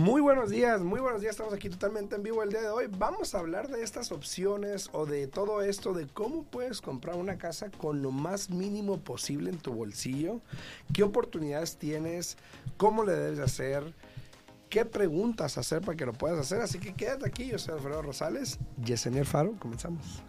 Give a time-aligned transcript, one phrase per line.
[0.00, 1.32] Muy buenos días, muy buenos días.
[1.32, 2.86] Estamos aquí totalmente en vivo el día de hoy.
[2.88, 7.36] Vamos a hablar de estas opciones o de todo esto, de cómo puedes comprar una
[7.36, 10.40] casa con lo más mínimo posible en tu bolsillo,
[10.94, 12.38] qué oportunidades tienes,
[12.78, 13.92] cómo le debes hacer,
[14.70, 16.62] qué preguntas hacer para que lo puedas hacer.
[16.62, 17.48] Así que quédate aquí.
[17.48, 19.54] Yo soy Alfredo Rosales, Yesenia Faro.
[19.58, 20.22] Comenzamos.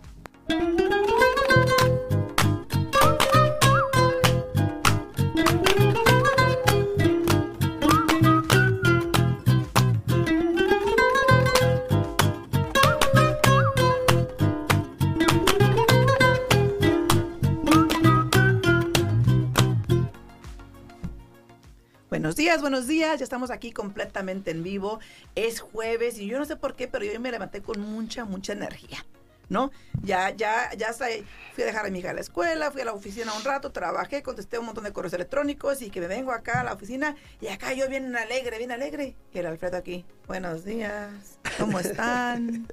[22.31, 23.19] Buenos días, buenos días.
[23.19, 25.01] Ya estamos aquí completamente en vivo.
[25.35, 28.53] Es jueves y yo no sé por qué, pero yo me levanté con mucha, mucha
[28.53, 29.05] energía.
[29.49, 29.69] ¿No?
[30.01, 32.93] Ya, ya, ya fui a dejar a mi hija a la escuela, fui a la
[32.93, 36.61] oficina un rato, trabajé, contesté un montón de correos electrónicos y que me vengo acá
[36.61, 39.13] a la oficina y acá yo bien alegre, bien alegre.
[39.33, 42.65] Y el Alfredo aquí, buenos días, ¿cómo están?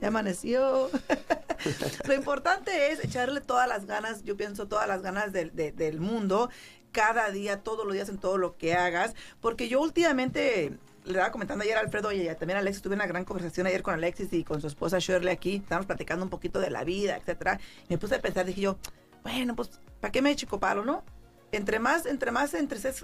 [0.00, 0.90] Ya amaneció.
[2.08, 6.50] Lo importante es echarle todas las ganas, yo pienso todas las ganas del, del mundo
[6.94, 11.32] cada día, todos los días en todo lo que hagas, porque yo últimamente le estaba
[11.32, 14.32] comentando ayer a Alfredo y también a Alexis, tuve una gran conversación ayer con Alexis
[14.32, 17.58] y con su esposa Shirley aquí, estábamos platicando un poquito de la vida, etcétera.
[17.88, 18.78] Me puse a pensar, dije yo,
[19.24, 21.02] bueno, pues, ¿para qué me chico palo, no?
[21.50, 22.54] Entre más, entre más,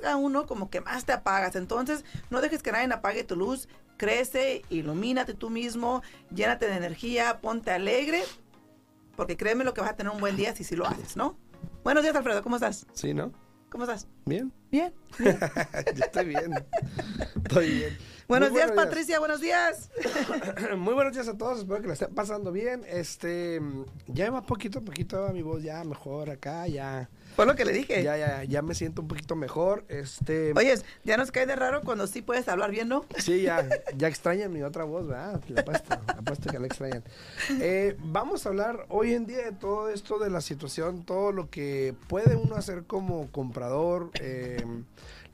[0.05, 1.57] a uno, como que más te apagas.
[1.57, 6.03] Entonces, no dejes que nadie apague tu luz, crece, ilumínate tú mismo,
[6.33, 8.23] llénate de energía, ponte alegre,
[9.17, 11.37] porque créeme lo que vas a tener un buen día si sí lo haces, ¿no?
[11.83, 12.87] Buenos días, Alfredo, ¿cómo estás?
[12.95, 13.33] Sí, ¿no?
[13.71, 14.09] ¿Cómo estás?
[14.27, 14.53] Bien.
[14.73, 14.93] Bien.
[15.21, 16.53] Yo estoy bien.
[17.37, 17.99] Estoy bien.
[18.31, 19.91] Buenos días, Patricia, buenos días.
[20.79, 22.85] Muy buenos días a todos, espero que la estén pasando bien.
[22.89, 23.61] Este,
[24.07, 27.11] ya va poquito a poquito mi voz ya mejor acá, ya.
[27.35, 28.05] Fue lo que le dije.
[28.05, 29.85] Ya, ya, ya me siento un poquito mejor.
[29.89, 30.53] Este.
[30.55, 33.05] Oye, ya nos cae de raro cuando sí puedes hablar bien, ¿no?
[33.19, 35.43] Sí, ya, ya extrañan mi otra voz, ¿verdad?
[35.49, 37.03] Le apuesto, apuesto que la extrañan.
[37.59, 41.51] Eh, vamos a hablar hoy en día de todo esto de la situación, todo lo
[41.51, 44.65] que puede uno hacer como comprador, eh,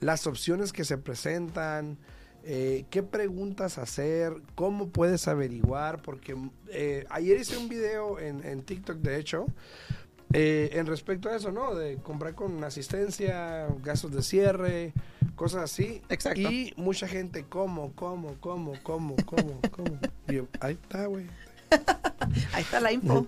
[0.01, 1.99] las opciones que se presentan.
[2.49, 6.37] Eh, qué preguntas hacer, cómo puedes averiguar, porque
[6.69, 9.47] eh, ayer hice un video en, en TikTok, de hecho,
[10.33, 11.75] eh, en respecto a eso, ¿no?
[11.75, 14.93] De comprar con asistencia, gastos de cierre,
[15.34, 16.03] cosas así.
[16.09, 16.41] Exacto.
[16.41, 19.99] Y mucha gente, ¿cómo, cómo, cómo, cómo, cómo, cómo?
[20.28, 21.27] Yo, ahí está, güey.
[22.53, 23.27] ahí está la info.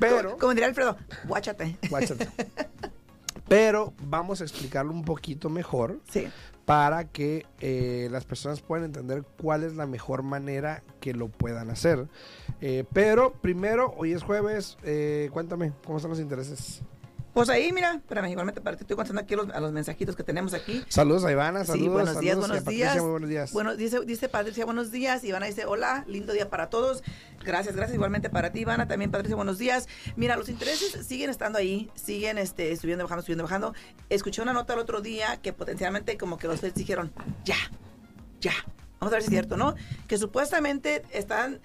[0.00, 0.28] Pero...
[0.28, 1.76] Como, como diría Alfredo, guáchate.
[1.90, 2.26] Guáchate.
[3.48, 6.00] Pero vamos a explicarlo un poquito mejor.
[6.08, 6.26] Sí
[6.66, 11.70] para que eh, las personas puedan entender cuál es la mejor manera que lo puedan
[11.70, 12.08] hacer.
[12.60, 16.82] Eh, pero primero, hoy es jueves, eh, cuéntame, ¿cómo están los intereses?
[17.36, 20.54] Pues ahí, mira, espérame, igualmente para ti estoy contando aquí a los mensajitos que tenemos
[20.54, 20.82] aquí.
[20.88, 21.82] Saludos a Ivana, saludos.
[21.82, 23.02] Sí, buenos días, buenos días.
[23.02, 23.52] buenos días.
[23.52, 25.22] Bueno, dice, dice Patricia, buenos días.
[25.22, 27.02] Ivana dice, hola, lindo día para todos.
[27.44, 28.88] Gracias, gracias igualmente para ti, Ivana.
[28.88, 29.86] También Patricia, buenos días.
[30.16, 33.74] Mira, los intereses siguen estando ahí, siguen este, subiendo, bajando, subiendo, bajando.
[34.08, 37.12] Escuché una nota el otro día que potencialmente como que los Feds dijeron,
[37.44, 37.58] ya,
[38.40, 38.54] ya.
[38.98, 39.74] Vamos a ver si es cierto, ¿no?
[40.08, 41.60] Que supuestamente están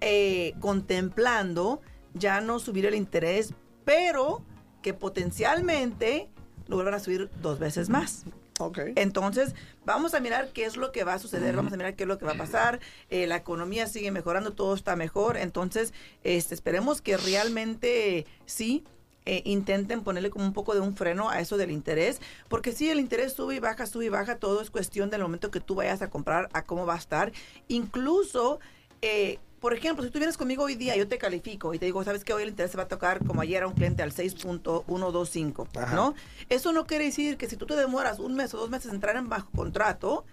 [0.00, 1.82] eh, contemplando
[2.14, 3.52] ya no subir el interés,
[3.84, 4.42] pero
[4.84, 6.28] que potencialmente
[6.68, 8.26] lo vuelvan a subir dos veces más.
[8.60, 8.92] Okay.
[8.96, 9.54] Entonces,
[9.86, 12.08] vamos a mirar qué es lo que va a suceder, vamos a mirar qué es
[12.08, 12.80] lo que va a pasar.
[13.08, 15.38] Eh, la economía sigue mejorando, todo está mejor.
[15.38, 18.84] Entonces, este, esperemos que realmente sí.
[19.26, 22.90] Eh, intenten ponerle como un poco de un freno a eso del interés, porque si
[22.90, 25.74] el interés sube y baja, sube y baja, todo es cuestión del momento que tú
[25.74, 27.32] vayas a comprar, a cómo va a estar.
[27.68, 28.60] Incluso,
[29.00, 32.04] eh, por ejemplo, si tú vienes conmigo hoy día, yo te califico y te digo,
[32.04, 34.12] ¿sabes que Hoy el interés se va a tocar como ayer a un cliente al
[34.12, 36.14] 6.125, ¿no?
[36.48, 38.96] Eso no quiere decir que si tú te demoras un mes o dos meses en
[38.96, 40.24] entrar en bajo contrato,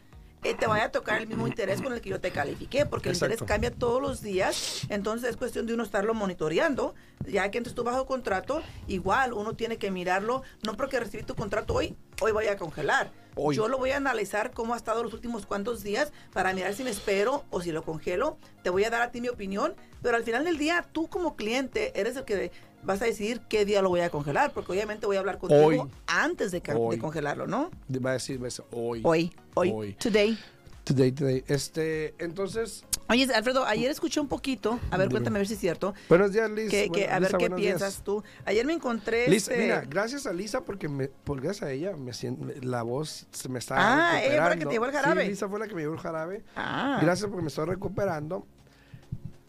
[0.44, 3.10] eh, te vaya a tocar el mismo interés con el que yo te califiqué, porque
[3.10, 6.96] el interés cambia todos los días, entonces es cuestión de uno estarlo monitoreando,
[7.28, 11.36] ya que entonces tú bajo contrato, igual uno tiene que mirarlo, no porque recibí tu
[11.36, 13.12] contrato hoy, hoy voy a congelar.
[13.36, 13.56] Hoy.
[13.56, 16.84] Yo lo voy a analizar cómo ha estado los últimos cuantos días para mirar si
[16.84, 18.38] me espero o si lo congelo.
[18.62, 21.38] Te voy a dar a ti mi opinión, pero al final del día tú como
[21.38, 22.52] cliente eres el que
[22.84, 25.66] vas a decidir qué día lo voy a congelar, porque obviamente voy a hablar contigo
[25.66, 25.82] Hoy.
[26.08, 26.96] antes de, ca- Hoy.
[26.96, 27.70] de congelarlo, ¿no?
[28.04, 29.02] Va a decir, va a decir, hoy.
[29.04, 29.94] Hoy, hoy, Hoy.
[29.94, 30.38] today.
[30.84, 31.44] Today, today.
[31.48, 35.60] Este, entonces, Oye, Alfredo, ayer escuché un poquito, a ver, cuéntame a ver si es
[35.60, 36.70] cierto, buenos días, Liz.
[36.72, 37.58] que, a ver Lisa, qué días.
[37.60, 38.24] piensas tú.
[38.46, 39.28] Ayer me encontré...
[39.30, 42.84] Lisa, este- mira, gracias a Lisa porque me, por gracias a ella me siento, la
[42.84, 45.24] voz se me está Ah, ella fue la que te llevó el jarabe.
[45.24, 46.44] Sí, Lisa fue la que me llevó el jarabe.
[46.56, 48.48] Ah, Gracias porque me estoy recuperando.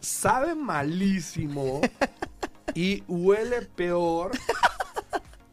[0.01, 1.79] Sabe malísimo
[2.73, 4.31] y huele peor,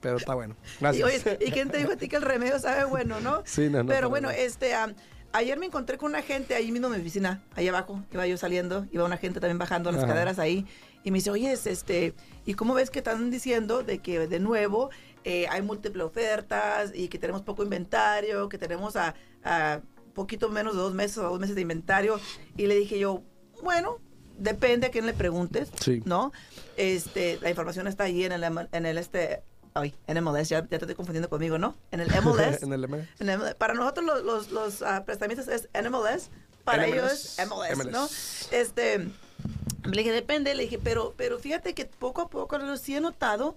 [0.00, 0.56] pero está bueno.
[0.62, 1.26] Y, Gracias.
[1.26, 3.42] oye, ¿y quién te dijo a ti que el remedio sabe bueno, no?
[3.44, 4.94] Sí, no, no, Pero bueno, este, am,
[5.32, 8.36] ayer me encontré con una gente ahí mismo en mi oficina, ahí abajo, iba yo
[8.36, 10.12] saliendo, iba una gente también bajando las Ajá.
[10.12, 10.66] caderas ahí,
[11.02, 12.14] y me dice, oye, es este,
[12.44, 14.90] ¿y cómo ves que están diciendo de que de nuevo
[15.24, 19.80] eh, hay múltiples ofertas y que tenemos poco inventario, que tenemos a, a
[20.14, 22.20] poquito menos de dos meses o dos meses de inventario?
[22.56, 23.22] Y le dije yo,
[23.62, 23.98] bueno,
[24.40, 26.02] depende a quién le preguntes, Sí.
[26.04, 26.32] ¿no?
[26.76, 29.42] Este, la información está ahí en el, en el este,
[29.74, 31.76] ay, en MLS, ya, ya te estoy confundiendo conmigo, ¿no?
[31.92, 32.62] En el MLS.
[32.62, 33.06] en el M.
[33.20, 36.30] En el- para nosotros los, los, los ah, prestamistas es NMLS,
[36.64, 36.94] para NMLS,
[37.38, 38.08] ellos es MLS, ¿no?
[38.50, 42.96] Este, le dije, depende, le dije, pero, pero fíjate que poco a poco lo sí
[42.96, 43.56] he notado,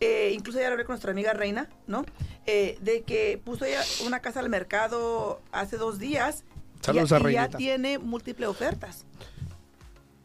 [0.00, 2.04] eh, incluso ya hablé con nuestra amiga Reina, ¿no?
[2.46, 6.44] Eh, de que puso ella una casa al mercado hace dos días
[6.80, 9.04] y Saludos ya- a y ya tiene múltiples ofertas.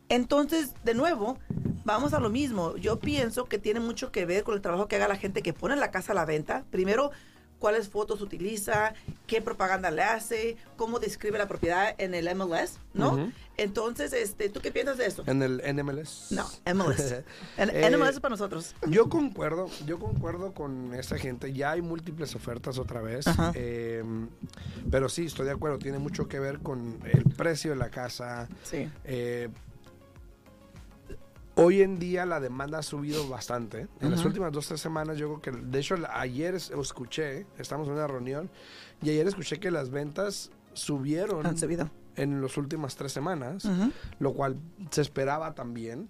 [0.10, 1.38] Entonces, de nuevo,
[1.86, 2.76] vamos a lo mismo.
[2.78, 5.54] Yo pienso que tiene mucho que ver con el trabajo que haga la gente que
[5.54, 6.64] pone la casa a la venta.
[6.72, 7.12] Primero,
[7.60, 8.94] cuáles fotos utiliza,
[9.26, 13.32] qué propaganda le hace, cómo describe la propiedad en el MLS, ¿no?
[13.56, 15.24] Entonces, este, ¿tú qué piensas de eso?
[15.28, 16.32] En el NMLS.
[16.32, 17.24] No, MLS.
[17.58, 18.76] En, Eh, NMLS es para nosotros.
[18.90, 21.54] Yo concuerdo, yo concuerdo con esta gente.
[21.54, 23.26] Ya hay múltiples ofertas otra vez.
[23.54, 24.04] Eh,
[24.92, 25.78] pero sí, estoy de acuerdo.
[25.80, 28.50] Tiene mucho que ver con el precio de la casa.
[28.64, 28.90] Sí.
[29.06, 29.48] eh,
[31.56, 33.88] hoy en día la demanda ha subido bastante.
[34.02, 37.88] En las últimas dos, tres semanas, yo creo que, de hecho, ayer es- escuché, estamos
[37.88, 38.50] en una reunión,
[39.02, 41.90] y ayer escuché que las ventas subieron Han subido.
[42.16, 43.68] en las últimas tres semanas,
[44.20, 44.58] lo cual
[44.92, 46.10] se esperaba también.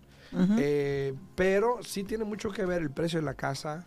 [0.58, 3.84] Eh, pero sí tiene mucho que ver el precio de la casa.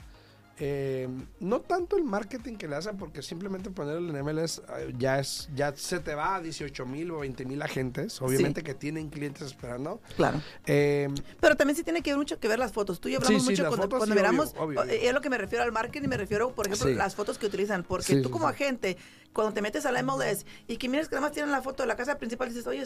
[0.58, 1.06] Eh,
[1.41, 5.50] no tanto el marketing que le hacen, porque simplemente ponerlo en MLS eh, ya es
[5.55, 9.43] ya se te va a 18 mil o 20 mil agentes, obviamente que tienen clientes
[9.43, 10.00] esperando.
[10.17, 10.41] Claro.
[10.64, 11.08] Eh,
[11.41, 13.00] Pero también sí tiene que ver mucho que ver las fotos.
[13.00, 15.62] Tú y yo hablamos Sí, mucho cuando, miramos, obvio, obvio, es lo que me refiero
[15.62, 17.82] al marketing, me refiero, por ejemplo, las fotos que utilizan.
[17.82, 18.97] Porque tú como agente,
[19.35, 21.82] cuando te metes a la MLS y que miras que nada más tienen la foto
[21.82, 22.82] de la casa principal, dices, oye,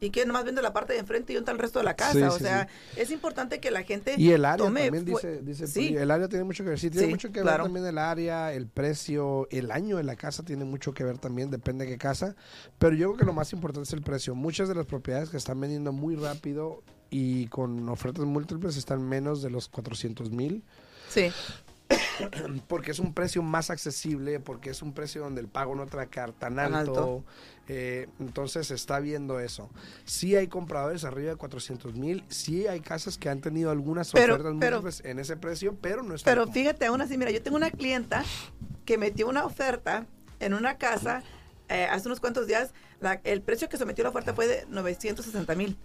[0.00, 2.12] ¿y que Nomás vende la parte de enfrente y un tal resto de la casa.
[2.12, 5.40] Sí, o sí, sea, es importante que la gente y el área tome también dice,
[5.42, 6.78] dice el área tiene mucho que ver.
[6.78, 7.64] Sí, tiene mucho que claro.
[7.64, 11.18] ver también el área, el precio, el año de la casa tiene mucho que ver
[11.18, 12.36] también, depende de qué casa.
[12.78, 14.34] Pero yo creo que lo más importante es el precio.
[14.34, 19.42] Muchas de las propiedades que están vendiendo muy rápido y con ofertas múltiples están menos
[19.42, 20.62] de los 400 mil.
[21.08, 21.30] Sí,
[22.68, 26.06] porque es un precio más accesible, porque es un precio donde el pago no a
[26.06, 26.76] quedar tan alto.
[26.78, 27.24] alto.
[27.68, 29.70] eh, entonces se está viendo eso.
[30.04, 34.34] Sí hay compradores arriba de 400 mil, sí hay casas que han tenido algunas Pero-
[34.34, 37.42] ofertas pero- múltiples en ese precio, pero no es pero fíjate, aún así, mira, yo
[37.42, 38.24] tengo una clienta
[38.84, 40.06] que metió una oferta
[40.40, 41.22] en una casa
[41.68, 42.72] eh, hace unos cuantos días.
[43.00, 45.76] la- el precio que sometió la oferta fue de 960 mil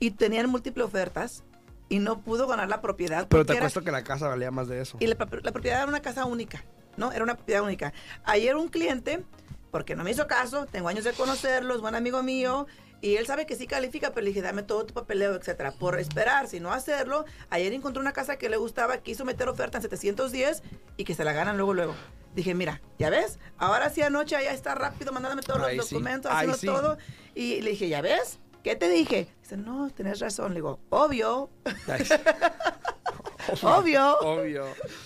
[0.00, 1.44] y tenían múltiples ofertas
[1.88, 3.26] y no pudo ganar la propiedad.
[3.28, 4.96] Pero te era- apuesto que la casa valía más de eso.
[5.00, 6.64] Y la, la propiedad era una casa única,
[6.96, 7.12] ¿no?
[7.12, 7.92] Era una propiedad única.
[8.24, 9.24] Ayer un cliente,
[9.70, 12.66] porque no me hizo caso, tengo años de conocerlo, es buen amigo mío,
[13.00, 15.70] y él sabe que sí califica, pero le dije, dame todo tu papeleo, etcétera.
[15.72, 19.78] Por esperar, si no hacerlo, ayer encontró una casa que le gustaba, quiso meter oferta
[19.78, 20.62] en 710
[20.96, 21.94] y que se la ganan luego, luego.
[22.34, 25.94] Dije, mira, ya ves, ahora sí anoche ya está rápido mandándome todos Ahí los sí,
[25.94, 26.66] documentos, ahí haciendo sí.
[26.66, 26.98] todo.
[27.36, 29.28] Y le dije, ya ves, ¿qué te dije?
[29.40, 30.50] Dice, no, tenés razón.
[30.52, 31.48] Le digo, obvio,
[33.62, 34.18] obvio.
[34.20, 34.64] Obvio.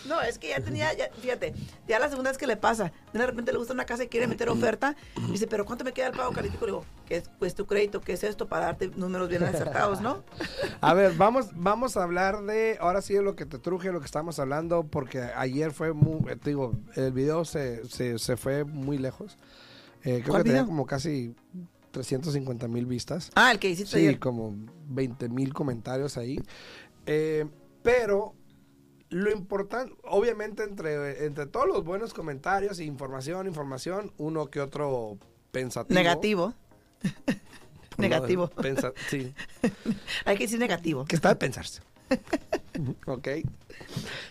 [0.08, 1.54] No, es que ya tenía, ya- fíjate,
[1.86, 4.26] ya la segunda vez que le pasa, de repente le gusta una casa y quiere
[4.26, 4.96] meter oferta,
[5.28, 6.66] y dice, pero ¿cuánto me queda el pago califico?
[6.66, 8.00] Le digo, ¿qué es pues tu crédito?
[8.00, 8.48] ¿Qué es esto?
[8.48, 10.24] Para darte números bien acertados, ¿no?
[10.80, 14.00] A ver, vamos, vamos a hablar de, ahora sí de lo que te truje, lo
[14.00, 18.36] que estamos hablando, porque ayer fue muy, eh, te digo, el video se, se, se
[18.36, 19.36] fue muy lejos.
[20.04, 21.36] Eh, creo ¿Cuál que tenía como casi
[21.92, 23.30] 350 mil vistas.
[23.36, 24.18] Ah, el que hiciste Sí, ayer.
[24.18, 24.54] como
[24.88, 26.40] 20 mil comentarios ahí.
[27.06, 27.46] Eh,
[27.82, 28.34] pero
[29.10, 35.18] lo importante, obviamente entre, entre todos los buenos comentarios, información, información, uno que otro
[35.52, 35.94] pensativo.
[35.94, 36.54] Negativo.
[37.98, 38.48] No negativo.
[38.48, 39.34] pensa- sí,
[40.24, 41.04] Hay que decir negativo.
[41.04, 41.82] que está de pensarse.
[43.06, 43.28] ok.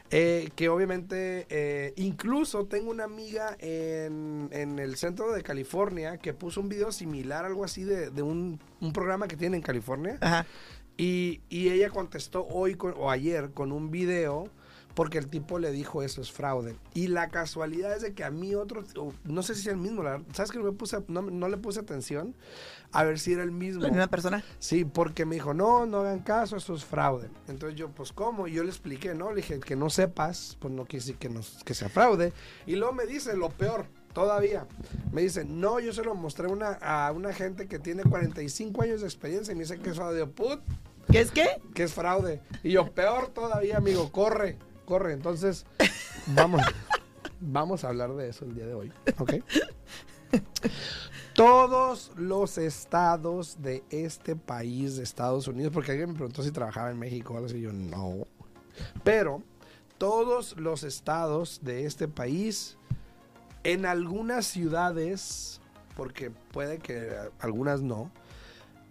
[0.10, 6.34] Eh, que obviamente, eh, incluso tengo una amiga en, en el centro de California que
[6.34, 10.18] puso un video similar, algo así, de, de un, un programa que tiene en California.
[10.22, 10.46] Ajá.
[10.98, 14.50] Y, y ella contestó hoy con- o ayer con un video
[15.02, 16.76] porque el tipo le dijo eso es fraude.
[16.94, 18.84] Y la casualidad es de que a mí otro,
[19.24, 21.58] no sé si es el mismo, la- ¿sabes que no, me puse, no, no le
[21.58, 22.36] puse atención
[22.92, 23.82] a ver si era el mismo?
[23.82, 24.44] La misma persona.
[24.60, 27.32] Sí, porque me dijo, no, no hagan caso, eso es fraude.
[27.48, 28.48] Entonces yo, pues, ¿cómo?
[28.48, 29.32] Y yo le expliqué, ¿no?
[29.32, 32.32] Le dije, que no sepas, pues no quiere decir que, nos, que sea fraude.
[32.68, 34.68] Y luego me dice, lo peor, todavía.
[35.12, 39.02] Me dice, no, yo se lo mostré una, a una gente que tiene 45 años
[39.02, 40.28] de experiencia y me dice que es fraude.
[40.28, 40.60] Put,
[41.12, 41.48] ¿Qué es qué?
[41.74, 42.40] que es fraude.
[42.62, 44.60] Y yo, peor todavía, amigo, corre,
[44.92, 45.14] corre.
[45.14, 45.66] Entonces,
[46.36, 46.62] vamos,
[47.40, 49.36] vamos a hablar de eso el día de hoy, ¿ok?
[51.34, 56.92] Todos los estados de este país, de Estados Unidos, porque alguien me preguntó si trabajaba
[56.92, 58.28] en México algo así, yo no.
[59.06, 59.42] Pero
[59.98, 62.78] todos los estados de este país,
[63.64, 65.62] en algunas ciudades,
[65.96, 68.12] porque puede que algunas no,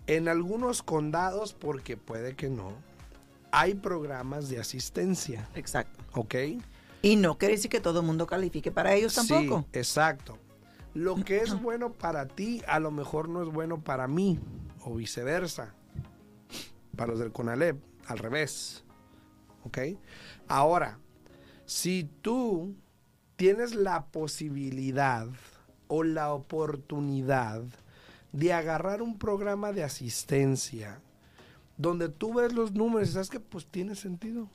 [0.06, 2.72] en algunos condados, porque puede que no,
[3.52, 5.48] hay programas de asistencia.
[5.54, 6.04] Exacto.
[6.14, 6.34] ¿Ok?
[7.02, 9.66] Y no quiere decir que todo el mundo califique para ellos tampoco.
[9.72, 10.38] Sí, exacto.
[10.92, 14.38] Lo que es bueno para ti, a lo mejor no es bueno para mí,
[14.82, 15.74] o viceversa.
[16.96, 18.84] Para los del CONALEP, al revés.
[19.64, 19.78] ¿Ok?
[20.48, 20.98] Ahora,
[21.64, 22.74] si tú
[23.36, 25.28] tienes la posibilidad
[25.86, 27.62] o la oportunidad
[28.32, 31.00] de agarrar un programa de asistencia
[31.80, 34.48] donde tú ves los números y sabes que pues tiene sentido,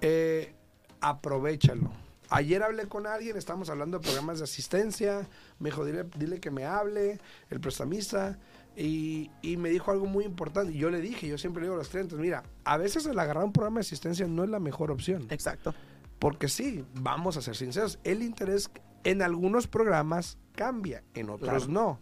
[0.00, 0.54] eh,
[1.00, 1.90] aprovechalo.
[2.28, 6.50] Ayer hablé con alguien, estamos hablando de programas de asistencia, me dijo, dile, dile que
[6.50, 7.18] me hable,
[7.50, 8.38] el prestamista,
[8.76, 10.72] y, y, me dijo algo muy importante.
[10.72, 13.18] Y yo le dije, yo siempre le digo a los clientes, mira, a veces el
[13.18, 15.26] agarrar un programa de asistencia no es la mejor opción.
[15.30, 15.74] Exacto.
[16.18, 18.70] Porque sí, vamos a ser sinceros, el interés
[19.04, 21.72] en algunos programas cambia, en otros Claro.
[21.72, 22.00] no.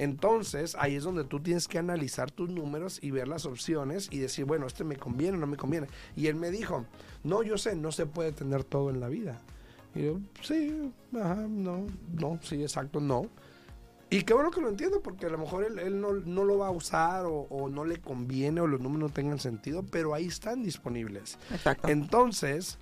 [0.00, 4.18] Entonces, ahí es donde tú tienes que analizar tus números y ver las opciones y
[4.18, 5.88] decir, bueno, este me conviene o no me conviene.
[6.16, 6.86] Y él me dijo,
[7.22, 9.42] no, yo sé, no se puede tener todo en la vida.
[9.94, 11.86] Y yo, sí, ajá, no,
[12.18, 13.26] no, sí, exacto, no.
[14.08, 16.56] Y qué bueno que lo entiendo, porque a lo mejor él, él no, no lo
[16.56, 20.14] va a usar o, o no le conviene o los números no tengan sentido, pero
[20.14, 21.38] ahí están disponibles.
[21.50, 21.88] Exacto.
[21.88, 22.78] Entonces,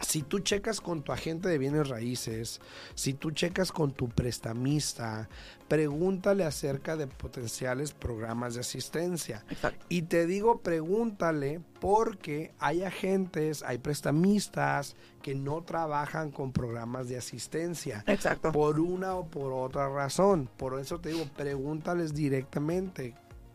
[0.00, 2.60] si tú checas con tu agente de bienes raíces,
[2.94, 5.28] si tú checas con tu prestamista,
[5.68, 9.44] pregúntale acerca de potenciales programas de asistencia.
[9.50, 9.84] Exacto.
[9.88, 17.16] Y te digo, pregúntale porque hay agentes, hay prestamistas que no trabajan con programas de
[17.16, 18.52] asistencia Exacto.
[18.52, 20.48] por una o por otra razón.
[20.56, 23.14] Por eso te digo, pregúntales directamente.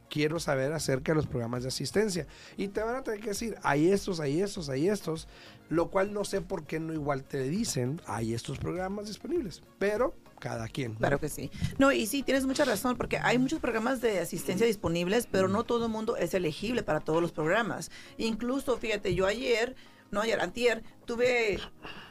[0.09, 2.25] Quiero saber acerca de los programas de asistencia.
[2.55, 5.27] Y te van a tener que decir, hay estos, hay estos, hay estos.
[5.69, 9.61] Lo cual no sé por qué no igual te dicen, hay estos programas disponibles.
[9.79, 10.95] Pero cada quien.
[10.95, 11.51] Claro que sí.
[11.77, 15.63] No, y sí, tienes mucha razón, porque hay muchos programas de asistencia disponibles, pero no
[15.63, 17.91] todo el mundo es elegible para todos los programas.
[18.17, 19.75] Incluso, fíjate, yo ayer,
[20.11, 21.59] no ayer, antier, tuve,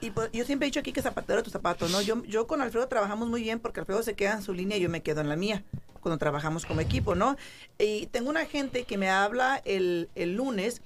[0.01, 2.03] y pues, yo siempre he dicho aquí que zapatero a tu zapato, ¿no?
[2.03, 4.81] Yo, yo con Alfredo trabajamos muy bien porque Alfredo se queda en su línea y
[4.81, 5.65] yo me quedo en la mía
[6.01, 7.37] cuando trabajamos como equipo, ¿no?
[7.79, 10.81] Y tengo una gente que me habla el, el lunes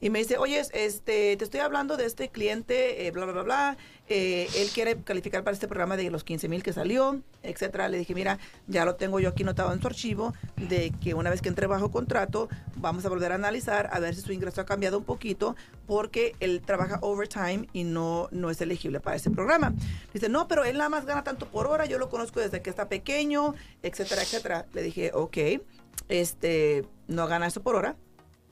[0.00, 3.42] y me dice, oye, este, te estoy hablando de este cliente, eh, bla, bla, bla,
[3.42, 3.76] bla.
[4.08, 7.88] eh, él quiere calificar para este programa de los 15 mil que salió, etcétera.
[7.88, 11.30] Le dije, mira, ya lo tengo yo aquí notado en su archivo, de que una
[11.30, 14.60] vez que entre bajo contrato, vamos a volver a analizar a ver si su ingreso
[14.60, 19.30] ha cambiado un poquito, porque él trabaja overtime y no, no es elegible para ese
[19.30, 19.72] programa.
[20.12, 22.68] Dice, no, pero él nada más gana tanto por hora, yo lo conozco desde que
[22.68, 24.66] está pequeño, etcétera, etcétera.
[24.74, 25.38] Le dije, ok,
[26.08, 27.96] este, no gana eso por hora,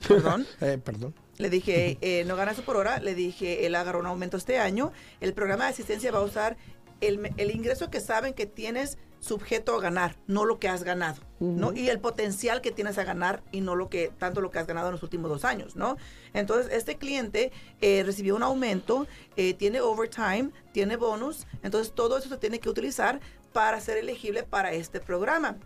[0.08, 0.46] perdón.
[0.62, 1.14] Eh, perdón.
[1.38, 2.98] Le dije, eh, no gana eso por hora.
[2.98, 4.92] Le dije, él agarró un aumento este año.
[5.20, 6.56] El programa de asistencia va a usar
[7.00, 11.22] el, el ingreso que saben que tienes sujeto a ganar, no lo que has ganado,
[11.40, 11.72] ¿no?
[11.72, 14.66] Y el potencial que tienes a ganar y no lo que tanto lo que has
[14.66, 15.96] ganado en los últimos dos años, ¿no?
[16.34, 17.50] Entonces, este cliente
[17.80, 22.68] eh, recibió un aumento, eh, tiene overtime, tiene bonus, entonces todo eso se tiene que
[22.68, 23.20] utilizar
[23.54, 25.56] para ser elegible para este programa.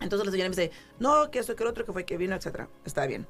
[0.00, 2.34] Entonces la señora me dice, no, que eso, que el otro, que fue que vino,
[2.34, 2.68] etcétera.
[2.84, 3.26] Está bien.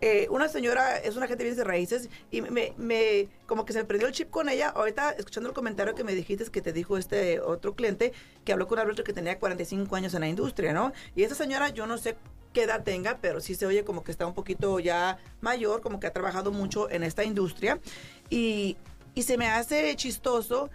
[0.00, 3.72] Eh, una señora es una gente de bienes de raíces y me, me- como que
[3.72, 4.68] se me perdió el chip con ella.
[4.68, 8.12] Ahorita, escuchando el comentario que me dijiste que te dijo este otro cliente
[8.44, 10.92] que habló con Alberto que tenía 45 años en la industria, ¿no?
[11.16, 12.16] Y esa señora, yo no sé
[12.52, 15.98] qué edad tenga, pero sí se oye como que está un poquito ya mayor, como
[15.98, 17.80] que ha trabajado mucho en esta industria.
[18.30, 18.76] Y,
[19.14, 20.70] y se me hace chistoso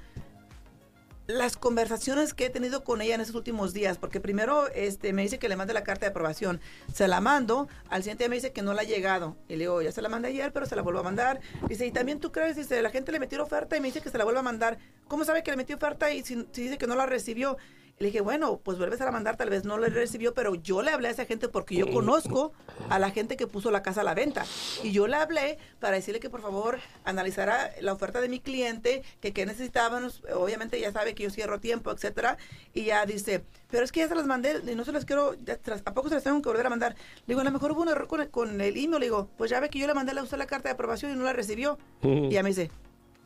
[1.27, 5.21] las conversaciones que he tenido con ella en estos últimos días, porque primero este, me
[5.21, 6.59] dice que le mande la carta de aprobación,
[6.93, 9.59] se la mando, al siguiente día me dice que no la ha llegado, y le
[9.59, 12.19] digo, ya se la mandé ayer, pero se la vuelvo a mandar, dice, y también
[12.19, 14.41] tú crees, dice, la gente le metió oferta y me dice que se la vuelva
[14.41, 14.77] a mandar,
[15.07, 17.57] ¿cómo sabe que le metió oferta y si, si dice que no la recibió?
[17.99, 20.81] Le dije, bueno, pues vuelves a la mandar, tal vez no la recibió, pero yo
[20.81, 22.51] le hablé a esa gente porque yo conozco
[22.89, 24.45] a la gente que puso la casa a la venta.
[24.81, 29.03] Y yo le hablé para decirle que por favor analizara la oferta de mi cliente,
[29.21, 32.37] que qué necesitaban, obviamente ya sabe que yo cierro tiempo, etcétera.
[32.73, 35.35] Y ya dice, pero es que ya se las mandé y no se las quiero,
[35.45, 36.95] ya, ¿a poco se las tengo que volver a mandar?
[36.95, 38.99] Le digo, a lo mejor hubo un error con el, con el email.
[38.99, 41.11] Le digo, pues ya ve que yo le mandé a usted la carta de aprobación
[41.11, 41.77] y no la recibió.
[42.01, 42.71] Y ya me dice,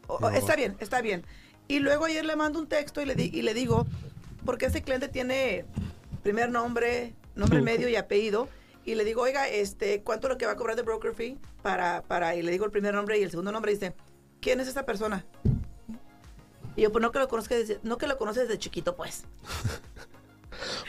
[0.07, 1.25] "Oh, oh, está bien, está bien.
[1.69, 3.87] Y luego ayer le mando un texto y le, di- y le digo,
[4.47, 5.65] porque ese cliente tiene
[6.23, 8.49] primer nombre, nombre medio y apellido.
[8.85, 11.37] Y le digo, oiga, este, ¿cuánto es lo que va a cobrar de broker fee?
[11.61, 13.71] Para, para, y le digo el primer nombre y el segundo nombre.
[13.73, 13.93] Y dice,
[14.39, 15.25] ¿quién es esa persona?
[16.77, 19.25] Y yo, pues no que lo conozca desde, no que lo conoces desde chiquito, pues.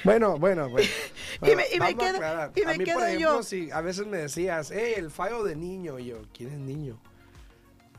[0.04, 0.88] Bueno, bueno, bueno.
[1.42, 2.16] Y me- y me quedo-
[2.54, 3.42] y me a mí, quedo por ejemplo, yo.
[3.42, 5.98] si a veces me decías, hey, el fallo de niño.
[5.98, 6.98] Y yo, ¿quién es niño?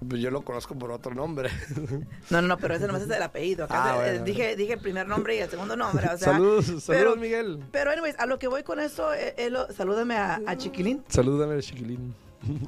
[0.07, 1.49] Pues yo lo conozco por otro nombre.
[2.29, 3.65] No, no, no, pero ese nomás es el apellido.
[3.65, 6.05] Acá Ah, eh, dije, dije el primer nombre y el segundo nombre.
[6.05, 7.63] O sea, saludos, saludos, pero- Miguel.
[7.71, 11.03] Pero, anyways, a lo que voy con eso, eh, eh, lo- salúdame a, a Chiquilín.
[11.09, 12.13] Salúdame, chiquilín.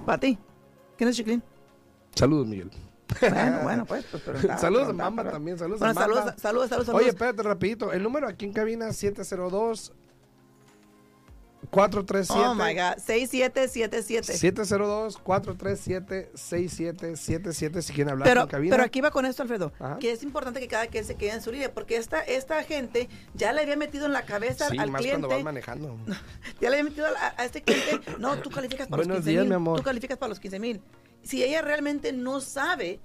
[0.06, 0.38] Para ti.
[0.98, 1.42] ¿Quién es Chiquilín?
[2.16, 2.70] Saludos, Miguel.
[3.20, 4.06] Bueno, bueno, pues.
[4.10, 6.16] pues pero está- Saludos pero a Mamba pero- también, saludos Bueno, a Mamba.
[6.16, 7.02] saludos, saludos, saludos, saludos.
[7.02, 7.92] Oye, espérate, rapidito.
[7.94, 9.94] El número aquí en cabina 702
[11.72, 14.34] 437 oh my God, 6777.
[14.38, 18.76] 702 437 6777 si quieren hablar Pero, en cabina.
[18.76, 19.98] pero aquí va con esto, Alfredo, Ajá.
[20.00, 23.08] que es importante que cada quien se quede en su línea, porque esta, esta gente
[23.34, 25.98] ya le había metido en la cabeza sí, al más cuando vas cliente, manejando.
[26.62, 29.30] ya le había metido a, a este cliente, no, tú calificas para Buenos los 15
[29.32, 29.78] días, mil, mi amor.
[29.78, 30.82] tú calificas para los 15 mil.
[31.24, 33.00] Si ella realmente no sabe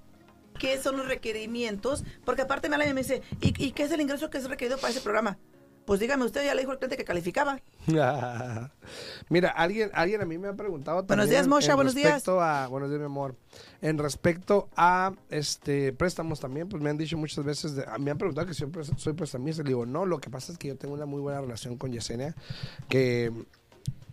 [0.59, 3.93] qué son los requerimientos, porque aparte me habla y me dice, ¿y, y qué es
[3.93, 5.39] el ingreso que es requerido para ese programa?
[5.87, 7.61] Pues dígame usted, ya le dijo al cliente que calificaba.
[9.29, 12.13] Mira, alguien, alguien a mí me ha preguntado Buenos también días, Mosha, en buenos días.
[12.15, 13.37] respecto A, buenos días, mi amor.
[13.81, 18.19] En respecto a este préstamos también, pues me han dicho muchas veces, de- me han
[18.19, 19.63] preguntado que si yo pres- soy prestamista.
[19.63, 21.93] Le digo, no, lo que pasa es que yo tengo una muy buena relación con
[21.93, 22.35] Yesenia,
[22.89, 23.33] que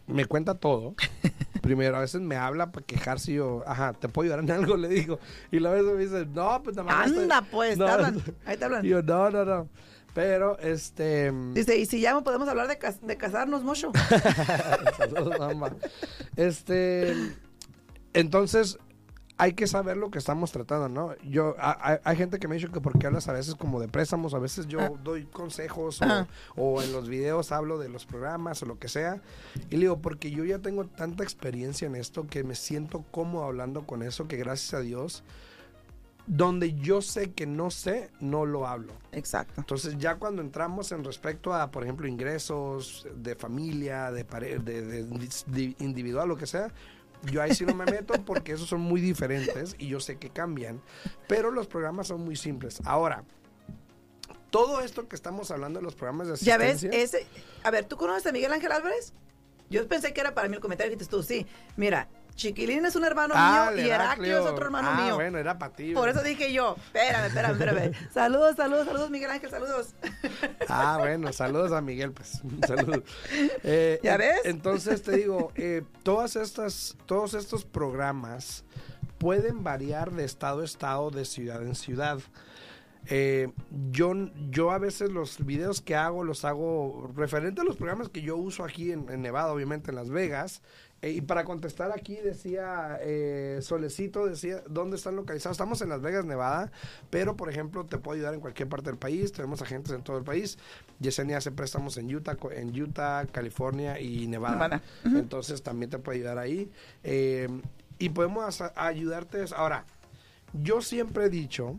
[0.08, 0.94] me cuenta todo.
[1.63, 4.75] Primero, a veces me habla para quejarse y yo, ajá, ¿te puedo ayudar en algo?
[4.77, 5.18] Le digo.
[5.51, 7.08] Y la vez me dice, no, pues nada más.
[7.08, 7.24] estoy-".
[7.24, 8.22] Anda, pues, No, te hablan.
[8.46, 8.86] Ahí te hablan.
[8.86, 9.70] Y yo, no, no, no.
[10.13, 11.32] Pero, este...
[11.53, 13.91] Dice, y si ya no podemos hablar de, cas- de casarnos, Mocho.
[16.36, 17.13] Este,
[18.13, 18.77] entonces,
[19.38, 21.15] hay que saber lo que estamos tratando, ¿no?
[21.24, 23.79] Yo, a- a- hay gente que me ha dicho que porque hablas a veces como
[23.79, 24.91] de préstamos, a veces yo Ah.
[25.03, 29.22] doy consejos o, o en los videos hablo de los programas o lo que sea.
[29.70, 33.46] Y le digo, porque yo ya tengo tanta experiencia en esto que me siento cómodo
[33.46, 35.24] hablando con eso, que gracias a Dios,
[36.25, 38.94] donde yo sé que no sé, no lo hablo.
[39.12, 39.53] Exacto.
[39.58, 44.81] Entonces ya cuando entramos en respecto a, por ejemplo, ingresos de familia, de, pare- de,
[44.81, 45.03] de-
[45.48, 46.72] de individual, lo que sea,
[47.24, 50.29] yo ahí sí no me meto porque esos son muy diferentes y yo sé que
[50.29, 50.81] cambian,
[51.27, 52.79] pero los programas son muy simples.
[52.86, 53.24] Ahora,
[54.50, 57.01] todo esto que estamos hablando de los programas de Ya ves, asistencia...
[57.20, 57.27] ese.
[57.64, 59.14] A ver, ¿tú conoces a Miguel Ángel Álvarez?
[59.70, 61.24] Yo pensé que era para mí el comentario que dijiste tú.
[61.24, 65.15] Sí, mira, Chiquilín es un hermano Ah, mío y Heraclio es otro hermano ah, mío.
[65.15, 65.93] bueno, era para ti.
[65.93, 67.93] Por eso dije yo, espérame, espérame, espérame.
[68.13, 69.93] saludos, saludos, saludos, Miguel Ángel, saludos.
[70.67, 72.41] Ah, bueno, saludos a Miguel, pues.
[72.67, 73.03] Saludos.
[73.63, 74.41] Eh, ¿Ya ves?
[74.46, 78.63] Entonces te digo, eh, todas estas, todos estos programas
[79.17, 82.19] pueden variar de estado a estado, de ciudad en ciudad.
[83.07, 83.51] Eh,
[83.91, 84.13] yo,
[84.50, 88.37] yo a veces los videos que hago los hago referente a los programas que yo
[88.37, 90.61] uso aquí en, en Nevada, obviamente en Las Vegas.
[91.03, 95.55] Eh, y para contestar aquí decía eh, Solecito, decía, ¿dónde están localizados?
[95.55, 96.72] Estamos en Las Vegas, Nevada,
[97.09, 99.33] pero por ejemplo te puedo ayudar en cualquier parte del país.
[99.33, 100.57] Tenemos agentes en todo el país.
[101.01, 104.53] Yesenia hace préstamos en Utah, en Utah, California y Nevada.
[104.55, 104.81] Nevada.
[105.03, 106.72] Entonces también te puede ayudar ahí.
[107.03, 107.50] Eh,
[108.00, 109.44] y podemos ayudarte.
[109.57, 109.85] Ahora,
[110.53, 111.75] yo siempre he dicho,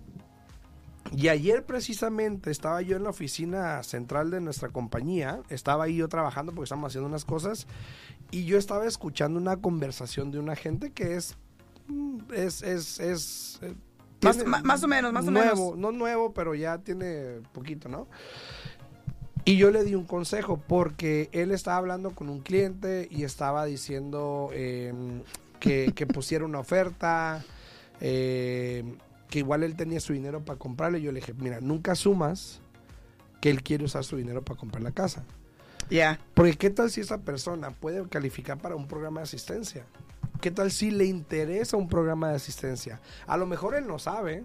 [1.13, 6.09] y ayer precisamente estaba yo en la oficina central de nuestra compañía, estaba ahí yo
[6.09, 7.67] trabajando porque estamos haciendo unas cosas,
[8.39, 11.37] y yo estaba escuchando una conversación de una gente que es,
[11.89, 13.75] mm, es, es, es, eh,
[14.23, 15.79] Más- más o menos, más o nuevo, menos.
[15.79, 18.09] no nuevo, pero ya tiene poquito, ¿no?
[19.45, 23.67] Y yo le di un consejo porque él estaba hablando con un cliente y estaba
[23.67, 24.93] diciendo eh,
[25.61, 27.45] que, que pusiera una oferta,
[28.01, 28.97] eh,
[29.29, 31.03] que igual él tenía su dinero para comprarle.
[31.03, 32.61] Yo le dije, mira, nunca asumas
[33.43, 35.25] que él quiere usar su dinero para comprar la casa.
[35.91, 36.19] Ya.
[36.35, 39.87] Porque qué tal si esa persona puede calificar para un programa de asistencia?
[40.41, 43.01] ¿Qué tal si le interesa un programa de asistencia?
[43.27, 44.45] A lo mejor él no sabe.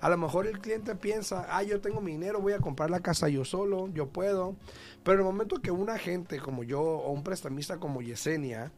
[0.00, 3.00] A lo mejor el cliente piensa, ah, yo tengo mi dinero, voy a comprar la
[3.00, 4.56] casa yo solo, yo puedo.
[5.04, 8.72] Pero en el momento que un agente como yo o un prestamista como Yesenia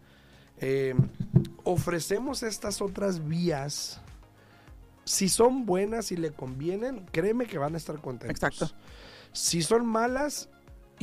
[0.59, 0.95] eh,
[1.63, 4.01] ofrecemos estas otras vías,
[5.05, 8.43] si son buenas y le convienen, créeme que van a estar contentos.
[8.43, 8.75] Exacto.
[9.33, 10.49] Si son malas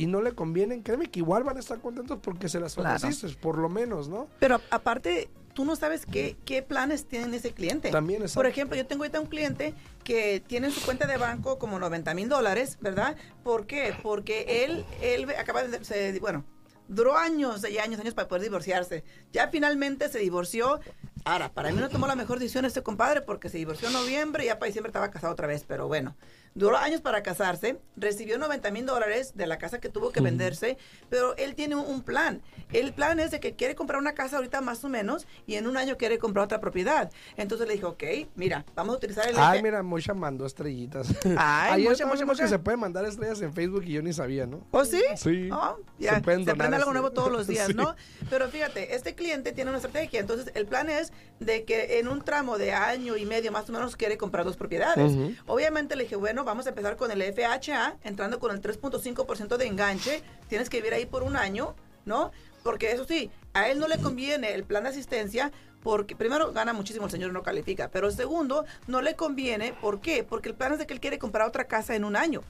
[0.00, 2.96] y no le convienen, créeme que igual van a estar contentos porque se las Claro.
[2.96, 4.28] ofreciste, por lo menos, ¿no?
[4.38, 7.90] Pero aparte, tú no sabes qué, qué planes tiene ese cliente.
[7.90, 11.18] También es Por ejemplo, yo tengo ahorita un cliente que tiene en su cuenta de
[11.18, 13.14] banco como 90 mil dólares, ¿verdad?
[13.44, 13.94] ¿Por qué?
[14.02, 16.46] Porque él, él acaba de, se- bueno,
[16.88, 19.04] duró años y años, años para poder divorciarse.
[19.34, 20.80] Ya finalmente se divorció,
[21.26, 24.44] Ahora, para mí no tomó la mejor decisión este compadre porque se divorció en noviembre
[24.44, 26.16] y ya para diciembre estaba casado otra vez, pero bueno.
[26.54, 30.78] Duró años para casarse, recibió 90 mil dólares de la casa que tuvo que venderse,
[31.08, 32.42] pero él tiene un, plan.
[32.72, 35.66] El plan es de que quiere comprar una casa ahorita más o menos y en
[35.68, 37.12] un año quiere comprar otra propiedad.
[37.36, 38.02] Entonces le dijo, ok,
[38.34, 39.36] mira, vamos a utilizar el...
[39.38, 41.08] Ay, mira, Moisha mandó estrellitas.
[41.36, 44.46] Ay, estaba Moisha, viendo que se pueden mandar estrellas en Facebook y yo ni sabía,
[44.46, 44.66] ¿no?
[44.72, 45.02] ¿Oh, sí?
[45.16, 45.50] Sí.
[45.52, 47.74] Oh, ya, se aprende algo nuevo todos los días, Sí.
[47.74, 47.94] ¿no?
[48.28, 50.18] Pero fíjate, este cliente tiene una estrategia.
[50.18, 53.72] Entonces, el plan es de que en un tramo de año y medio más o
[53.72, 55.12] menos quiere comprar dos propiedades.
[55.46, 59.66] Obviamente le dije, bueno, vamos a empezar con el FHA, entrando con el 3.5% de
[59.66, 60.22] enganche.
[60.48, 61.74] Tienes que vivir ahí por un año,
[62.04, 62.32] ¿no?
[62.62, 66.72] Porque eso sí, a él no le conviene el plan de asistencia porque primero gana
[66.72, 70.24] muchísimo el señor no califica, pero segundo, no le conviene, ¿por qué?
[70.24, 72.42] Porque el plan es de que él quiere comprar otra casa en un año.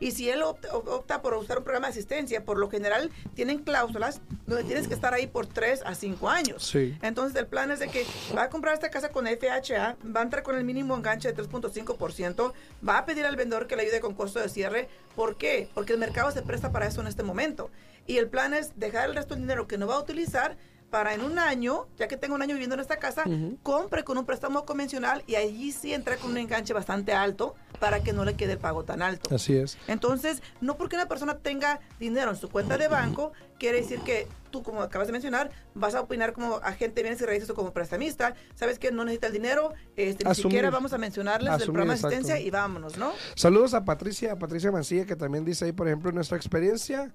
[0.00, 3.58] Y si él opta, opta por usar un programa de asistencia, por lo general tienen
[3.58, 6.62] cláusulas donde tienes que estar ahí por 3 a 5 años.
[6.64, 6.96] Sí.
[7.02, 8.04] Entonces el plan es de que
[8.36, 11.42] va a comprar esta casa con FHA, va a entrar con el mínimo enganche de
[11.42, 12.52] 3.5%,
[12.86, 14.88] va a pedir al vendedor que le ayude con costo de cierre.
[15.14, 15.68] ¿Por qué?
[15.74, 17.70] Porque el mercado se presta para eso en este momento.
[18.06, 20.56] Y el plan es dejar el resto del dinero que no va a utilizar
[20.90, 23.24] para en un año, ya que tengo un año viviendo en esta casa,
[23.62, 28.02] compre con un préstamo convencional y allí sí entra con un enganche bastante alto para
[28.02, 29.34] que no le quede el pago tan alto.
[29.34, 29.76] Así es.
[29.86, 34.28] Entonces, no porque una persona tenga dinero en su cuenta de banco, quiere decir que
[34.50, 37.54] tú, como acabas de mencionar, vas a opinar como agente de bienes y raíces o
[37.54, 38.34] como prestamista.
[38.54, 40.52] Sabes que no necesita el dinero, este, ni Asumir.
[40.52, 43.12] siquiera vamos a mencionarles el Asumir, programa de asistencia y vámonos, ¿no?
[43.34, 47.12] Saludos a Patricia, a Patricia Mancilla, que también dice ahí, por ejemplo, en nuestra experiencia,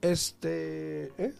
[0.00, 1.12] este...
[1.18, 1.34] ¿eh?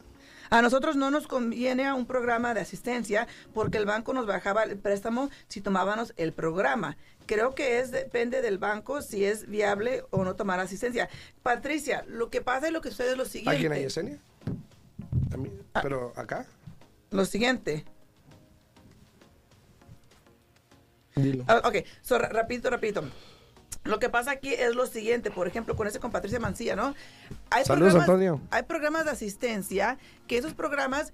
[0.52, 4.64] A nosotros no nos conviene a un programa de asistencia porque el banco nos bajaba
[4.64, 6.98] el préstamo si tomábamos el programa.
[7.24, 11.08] Creo que es depende del banco si es viable o no tomar asistencia.
[11.42, 13.60] Patricia, lo que pasa y lo que sucede es lo ¿A siguiente.
[13.60, 14.18] quién hay, Yesenia?
[15.32, 15.80] A mí, Ah.
[15.82, 16.44] Pero acá.
[17.10, 17.86] Lo siguiente.
[21.16, 21.44] Dilo.
[21.48, 23.02] Ah, ok, so, ra- rapidito, rapidito.
[23.84, 26.94] Lo que pasa aquí es lo siguiente, por ejemplo, con ese con Patricia Mancilla, ¿no?
[27.50, 28.40] Hay Saludos, programas- Antonio.
[28.50, 31.12] Hay programas de asistencia que esos programas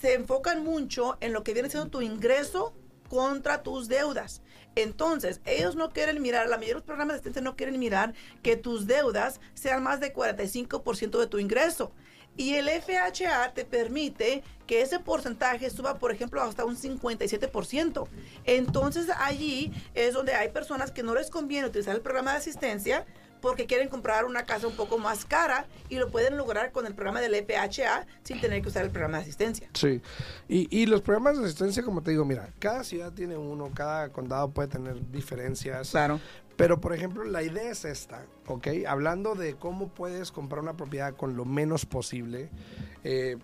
[0.00, 2.74] se enfocan mucho en lo que viene siendo tu ingreso
[3.10, 4.42] contra tus deudas.
[4.74, 8.14] Entonces, ellos no quieren mirar, la mayoría de los programas de asistencia no quieren mirar
[8.42, 11.92] que tus deudas sean más de 45% de tu ingreso.
[12.36, 18.08] Y el FHA te permite que ese porcentaje suba, por ejemplo, hasta un 57%.
[18.44, 23.06] Entonces, allí es donde hay personas que no les conviene utilizar el programa de asistencia
[23.40, 26.94] porque quieren comprar una casa un poco más cara y lo pueden lograr con el
[26.94, 29.68] programa del FHA sin tener que usar el programa de asistencia.
[29.74, 30.00] Sí.
[30.48, 34.10] Y, y los programas de asistencia, como te digo, mira, cada ciudad tiene uno, cada
[34.10, 35.90] condado puede tener diferencias.
[35.90, 36.20] Claro.
[36.56, 38.68] Pero, por ejemplo, la idea es esta, ¿ok?
[38.88, 42.48] Hablando de cómo puedes comprar una propiedad con lo menos posible.
[43.04, 43.36] eh,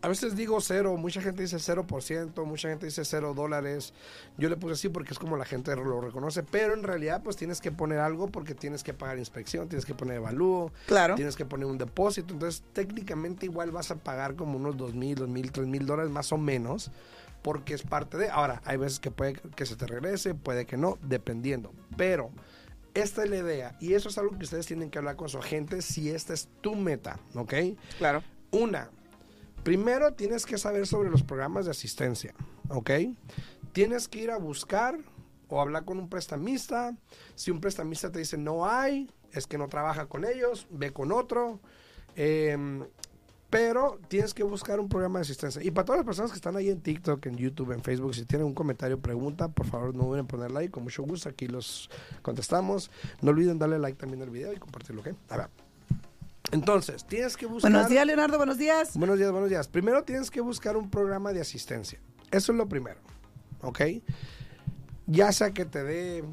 [0.00, 3.92] a veces digo cero, mucha gente dice 0%, mucha gente dice cero dólares.
[4.36, 7.36] Yo le puse así porque es como la gente lo reconoce, pero en realidad pues
[7.36, 11.14] tienes que poner algo porque tienes que pagar inspección, tienes que poner evalúo, Claro.
[11.16, 12.34] tienes que poner un depósito.
[12.34, 16.10] Entonces técnicamente igual vas a pagar como unos dos mil, dos mil, tres mil dólares
[16.12, 16.90] más o menos
[17.42, 18.30] porque es parte de...
[18.30, 21.72] Ahora, hay veces que puede que se te regrese, puede que no, dependiendo.
[21.96, 22.30] Pero
[22.94, 25.38] esta es la idea y eso es algo que ustedes tienen que hablar con su
[25.38, 27.54] agente si esta es tu meta, ¿ok?
[27.98, 28.22] Claro.
[28.50, 28.90] Una,
[29.62, 32.34] primero tienes que saber sobre los programas de asistencia,
[32.68, 32.90] ¿ok?
[33.72, 34.98] Tienes que ir a buscar
[35.48, 36.96] o hablar con un prestamista.
[37.34, 41.12] Si un prestamista te dice no hay, es que no trabaja con ellos, ve con
[41.12, 41.60] otro.
[42.16, 42.84] Em,
[43.50, 45.62] pero tienes que buscar un programa de asistencia.
[45.62, 48.26] Y para todas las personas que están ahí en TikTok, en YouTube, en Facebook, si
[48.26, 51.88] tienen un comentario, pregunta, por favor no olviden poner like, con mucho gusto aquí los
[52.22, 52.90] contestamos.
[53.22, 55.08] No olviden darle like también al video y compartirlo, ¿ok?
[55.30, 55.67] A ver.
[56.50, 57.70] Entonces, tienes que buscar...
[57.70, 58.96] Buenos días, Leonardo, buenos días.
[58.96, 59.68] Buenos días, buenos días.
[59.68, 62.00] Primero tienes que buscar un programa de asistencia.
[62.30, 63.00] Eso es lo primero.
[63.62, 63.80] ¿Ok?
[65.06, 66.24] Ya sea que te dé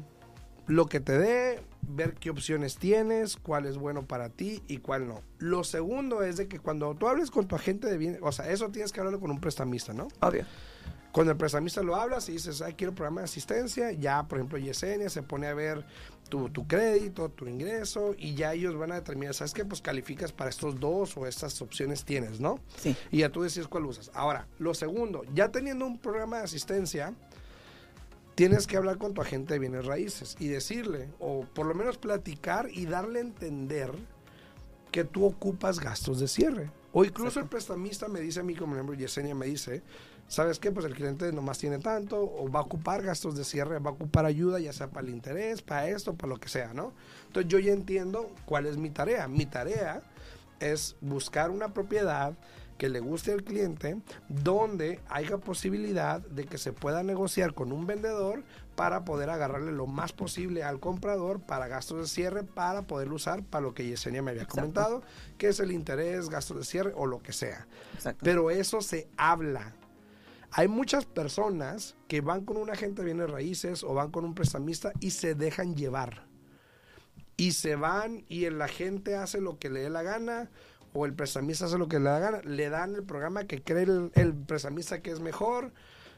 [0.66, 5.06] lo que te dé, ver qué opciones tienes, cuál es bueno para ti y cuál
[5.06, 5.22] no.
[5.38, 8.50] Lo segundo es de que cuando tú hables con tu agente de bienes, o sea,
[8.50, 10.08] eso tienes que hablarlo con un prestamista, ¿no?
[10.20, 10.44] Obvio.
[11.12, 13.92] Con el prestamista lo hablas y dices, ay, quiero programa de asistencia.
[13.92, 15.86] Ya, por ejemplo, Yesenia se pone a ver
[16.28, 19.64] tu, tu crédito, tu ingreso y ya ellos van a determinar, ¿sabes qué?
[19.64, 22.60] Pues calificas para estos dos o estas opciones tienes, ¿no?
[22.76, 22.96] Sí.
[23.10, 24.10] Y ya tú decides cuál usas.
[24.14, 27.14] Ahora, lo segundo, ya teniendo un programa de asistencia,
[28.34, 31.98] tienes que hablar con tu agente de bienes raíces y decirle, o por lo menos
[31.98, 33.92] platicar y darle a entender
[34.92, 36.70] que tú ocupas gastos de cierre.
[36.98, 39.82] O incluso el prestamista me dice a mí, como ejemplo Yesenia me dice,
[40.28, 40.72] ¿sabes qué?
[40.72, 43.92] Pues el cliente nomás tiene tanto, o va a ocupar gastos de cierre, va a
[43.92, 46.94] ocupar ayuda, ya sea para el interés, para esto, para lo que sea, ¿no?
[47.26, 49.28] Entonces yo ya entiendo cuál es mi tarea.
[49.28, 50.04] Mi tarea
[50.58, 52.32] es buscar una propiedad
[52.78, 57.86] que le guste al cliente, donde haya posibilidad de que se pueda negociar con un
[57.86, 58.42] vendedor
[58.76, 63.42] para poder agarrarle lo más posible al comprador para gastos de cierre, para poderlo usar
[63.42, 65.02] para lo que Yesenia me había comentado,
[65.38, 67.66] que es el interés, gastos de cierre o lo que sea.
[68.20, 69.74] Pero eso se habla.
[70.52, 74.34] Hay muchas personas que van con un agente de bienes raíces o van con un
[74.34, 76.26] prestamista y se dejan llevar.
[77.38, 80.50] Y se van y el agente hace lo que le dé la gana
[80.92, 82.40] o el prestamista hace lo que le da gana.
[82.44, 85.72] Le dan el programa que cree el, el prestamista que es mejor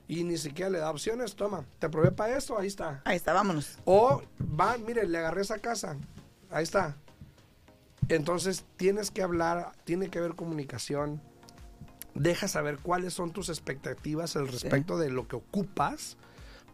[0.09, 1.37] y ni siquiera le da opciones.
[1.37, 3.03] Toma, te aprobé para esto, ahí está.
[3.05, 3.79] Ahí está, vámonos.
[3.85, 5.97] O va, mire, le agarré esa casa,
[6.51, 6.97] ahí está.
[8.09, 11.21] Entonces tienes que hablar, tiene que haber comunicación.
[12.14, 16.16] Deja saber cuáles son tus expectativas al respecto de lo que ocupas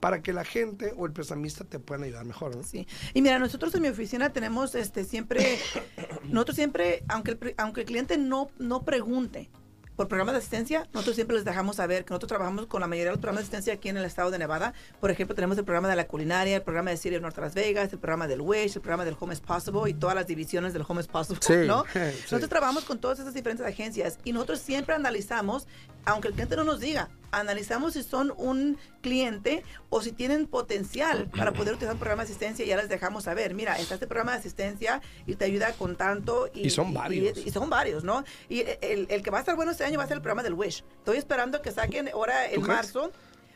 [0.00, 2.62] para que la gente o el prestamista te puedan ayudar mejor, ¿no?
[2.62, 2.86] Sí.
[3.14, 5.58] Y mira, nosotros en mi oficina tenemos este siempre
[6.24, 9.50] nosotros siempre aunque el, aunque el cliente no no pregunte,
[9.96, 13.10] por programa de asistencia, nosotros siempre les dejamos saber que nosotros trabajamos con la mayoría
[13.10, 14.74] de los programas de asistencia aquí en el estado de Nevada.
[15.00, 17.92] Por ejemplo, tenemos el programa de la culinaria, el programa de of North Las Vegas,
[17.92, 20.84] el programa del Wish, el programa del Home is Possible y todas las divisiones del
[20.86, 21.84] Home is Possible, ¿no?
[21.94, 25.66] Nosotros trabajamos con todas esas diferentes agencias y nosotros siempre analizamos,
[26.04, 31.28] aunque el cliente no nos diga, analizamos si son un cliente o si tienen potencial
[31.36, 34.06] para poder utilizar un programa de asistencia y ya les dejamos saber, mira, está este
[34.06, 36.48] programa de asistencia y te ayuda con tanto.
[36.54, 37.38] Y, son varios.
[37.38, 38.24] Y, son varios, ¿no?
[38.48, 40.42] Y el, el, que va a estar bueno este año va a ser el programa
[40.42, 40.84] del Wish.
[40.98, 43.12] Estoy esperando que saquen ahora en marzo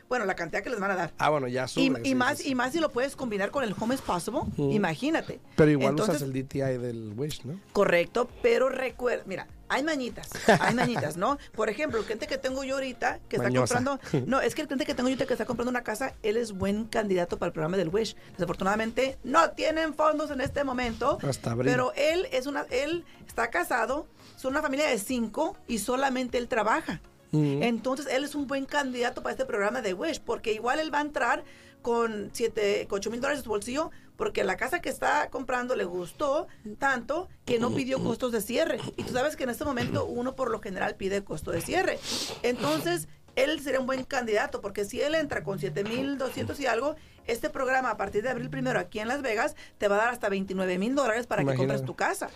[0.09, 1.13] bueno, la cantidad que les van a dar.
[1.19, 2.01] Ah, bueno, ya sube.
[2.03, 5.39] Y, más, y más si lo puedes combinar con el Home is Possible, imagínate.
[5.55, 7.59] Pero igual usas el DTI del Wish, ¿no?
[7.71, 11.37] Correcto, pero recuerda, mira, hay mañitas, hay mañitas, ¿no?
[11.53, 14.67] Por ejemplo, el cliente que tengo yo ahorita, que está comprando, no, es que el
[14.67, 17.47] cliente que tengo yo ahorita que está comprando una casa, él es buen candidato para
[17.47, 18.15] el programa del Wish.
[18.31, 24.07] Desafortunadamente, no tienen fondos en este momento, Hasta pero él es una, él está casado,
[24.37, 26.99] son una familia de cinco y solamente él trabaja.
[27.31, 30.99] Entonces, él es un buen candidato para este programa de Wish, porque igual él va
[30.99, 31.43] a entrar
[31.81, 35.75] con siete, con 8 mil dólares en su bolsillo, porque la casa que está comprando
[35.75, 38.79] le gustó tanto que no pidió costos de cierre.
[38.97, 41.99] Y tú sabes que en este momento uno por lo general pide costo de cierre.
[42.43, 46.95] Entonces, él sería un buen candidato, porque si él entra con mil 200 y algo,
[47.27, 50.09] este programa a partir de abril primero aquí en Las Vegas te va a dar
[50.09, 52.29] hasta 29 mil dólares para que compres tu casa.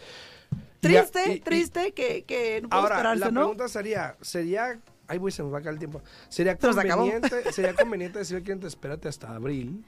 [0.83, 5.57] Triste, triste que, que no Ahora, la pregunta sería, sería Ay, güey, se nos va
[5.57, 6.01] a caer el tiempo.
[6.29, 9.83] ¿Sería conveniente, ¿sería conveniente decirle al cliente, espérate hasta abril?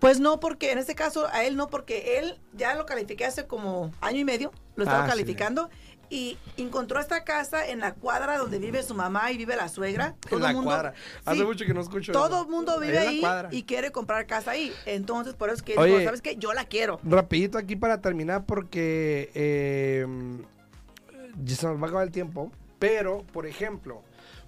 [0.00, 3.46] Pues no, porque en este caso a él no, porque él ya lo califiqué hace
[3.46, 5.70] como año y medio, lo estaba ah, calificando.
[6.10, 10.14] Y encontró esta casa en la cuadra donde vive su mamá y vive la suegra.
[10.30, 10.94] en la cuadra.
[11.24, 14.72] Hace mucho que no escucho Todo el mundo vive ahí y quiere comprar casa ahí.
[14.86, 16.36] Entonces, por eso es que, ¿sabes qué?
[16.36, 17.00] Yo la quiero.
[17.04, 20.06] Rapidito aquí para terminar porque eh,
[21.46, 22.50] se nos va a acabar el tiempo.
[22.78, 24.02] Pero, por ejemplo,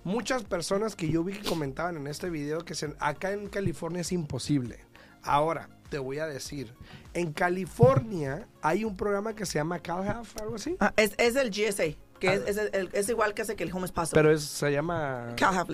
[0.05, 4.13] muchas personas que yo vi que comentaban en este video que acá en California es
[4.13, 4.81] imposible.
[5.23, 6.73] Ahora, te voy a decir,
[7.15, 10.77] en California hay un programa que se llama CalHalf, algo así.
[10.81, 12.89] Ah, es, el GSA, que ah.
[12.93, 14.13] es, igual que hace que el Home Paso.
[14.15, 15.35] Pero se llama...
[15.37, 15.71] CalHalf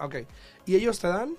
[0.00, 0.16] Ok.
[0.66, 1.36] ¿Y ellos te dan?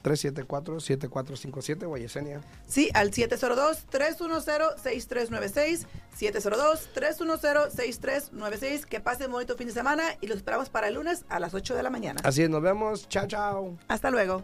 [0.03, 2.41] 702-374-7457 o Yesenia.
[2.67, 5.85] Sí, al 702-310-6396.
[6.17, 8.85] 702-310-6396.
[8.85, 11.53] Que pasen un bonito fin de semana y los esperamos para el lunes a las
[11.53, 12.21] 8 de la mañana.
[12.23, 13.07] Así es, nos vemos.
[13.09, 13.77] Chao, chao.
[13.87, 14.43] Hasta luego.